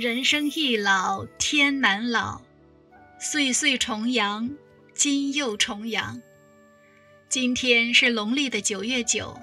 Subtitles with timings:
[0.00, 2.42] 人生易老，天难老，
[3.18, 4.48] 岁岁重阳，
[4.94, 6.22] 今又重阳。
[7.28, 9.40] 今天是农历的九月九，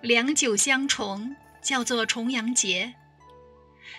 [0.00, 2.94] 两九相重，叫做重阳节。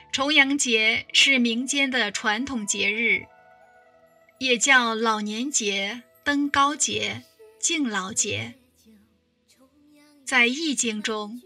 [0.10, 3.26] 重阳节是民间的传统节日，
[4.40, 7.24] 也叫老年节、登高节、
[7.60, 8.54] 敬老节。
[10.24, 11.42] 在易经中，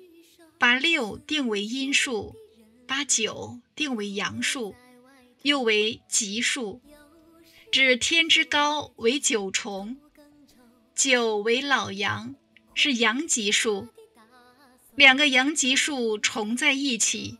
[0.59, 2.35] 把六定为阴数。
[2.91, 4.75] 把九定为阳数，
[5.43, 6.81] 又为吉数，
[7.71, 9.95] 指天之高为九重，
[10.93, 12.35] 九为老阳，
[12.73, 13.87] 是阳吉数。
[14.95, 17.37] 两个阳吉数重在一起，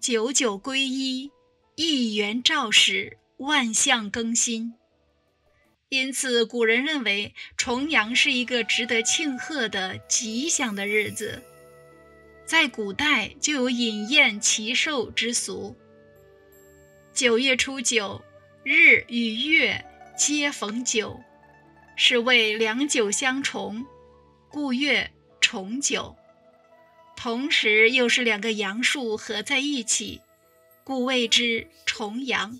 [0.00, 1.30] 九九归一，
[1.74, 4.72] 一元肇始，万象更新。
[5.90, 11.42] 因此，古人认为重阳是一个值得庆贺的吉祥的日子。
[12.48, 15.76] 在古代就有饮宴祈寿之俗。
[17.12, 18.22] 九月初九，
[18.64, 19.84] 日与月
[20.16, 21.20] 皆逢九，
[21.94, 23.84] 是谓两九相重，
[24.48, 25.10] 故月
[25.42, 26.16] 重九。
[27.14, 30.22] 同时又是两个阳数合在一起，
[30.82, 32.58] 故谓之重阳。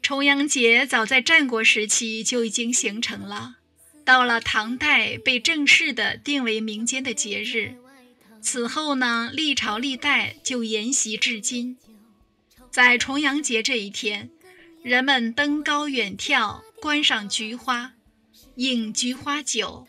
[0.00, 3.56] 重阳节早在战国时期就已经形成了，
[4.04, 7.74] 到了唐代被正式的定为民间的节日。
[8.46, 11.76] 此后呢，历朝历代就沿袭至今。
[12.70, 14.30] 在重阳节这一天，
[14.84, 17.94] 人们登高远眺，观赏菊花，
[18.54, 19.88] 饮菊花酒，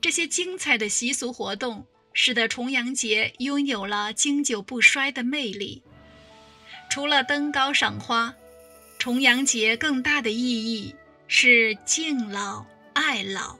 [0.00, 5.84] 这些精彩的习俗活动，使得重阳节拥有了经久不衰的魅力。
[6.90, 8.34] 除了登高赏花，
[8.98, 10.96] 重阳节更大的意义
[11.28, 13.56] 是敬老爱老。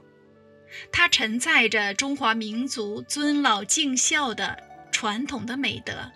[0.93, 6.13] 它承载着中华民族尊老敬孝的传统的美德。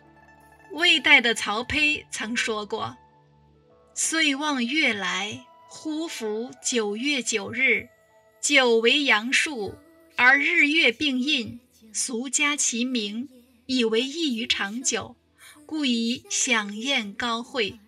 [0.73, 2.97] 魏代的曹丕曾说过
[3.95, 7.89] ：“岁望月来，忽逢九月九日。
[8.41, 9.75] 九为阳数，
[10.17, 11.59] 而日月并印，
[11.93, 13.29] 俗加其名，
[13.67, 15.17] 以为异于长久，
[15.67, 17.81] 故以享宴高会。”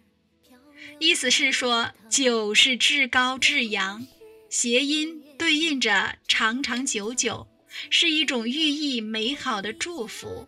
[0.98, 4.06] 意思是说，九是至高至阳，
[4.50, 5.24] 谐音。
[5.38, 7.48] 对应着长长久久，
[7.88, 10.46] 是一种寓意美好的祝福。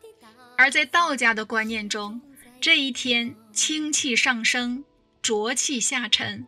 [0.58, 2.20] 而在道家的观念中，
[2.60, 4.84] 这一天清气上升，
[5.22, 6.46] 浊气下沉。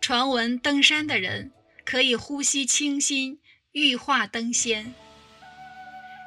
[0.00, 1.52] 传闻登山的人
[1.84, 3.38] 可以呼吸清新，
[3.72, 4.94] 羽化登仙。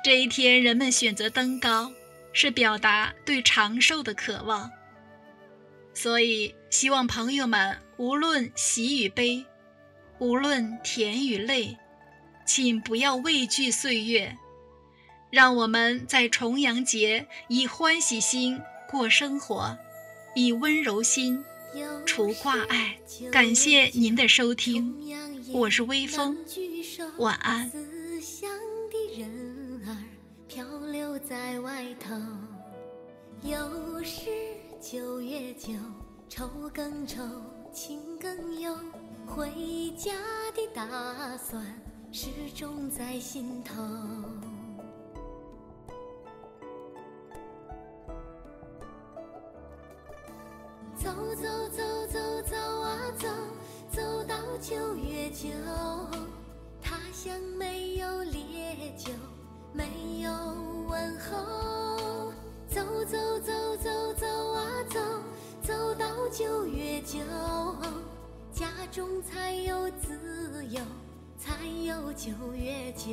[0.03, 1.91] 这一天人们选择登高，
[2.33, 4.69] 是表达对长寿的渴望。
[5.95, 9.43] 所以，希望朋友们无论喜与悲。
[10.21, 11.75] 无论甜与泪，
[12.45, 14.37] 请不要畏惧岁月，
[15.31, 19.75] 让我们在重阳节以欢喜心过生活，
[20.35, 21.43] 以温柔心
[22.05, 22.99] 除挂碍。
[23.31, 24.95] 感谢您的收听，
[25.53, 26.37] 我是微风，
[27.17, 27.71] 晚安。
[37.73, 38.75] 情更有
[39.25, 40.11] 回家
[40.53, 41.65] 的打算
[42.11, 43.81] 始终在心头。
[50.97, 53.27] 走走走走走啊走，
[53.89, 55.47] 走到九月九，
[56.81, 59.11] 他乡没有烈酒，
[59.71, 60.31] 没有
[60.89, 62.33] 问候。
[62.67, 64.99] 走走走走走啊走，
[66.31, 67.19] 九月九。
[68.53, 70.81] 家中才有自由，
[71.37, 73.11] 才有九月九。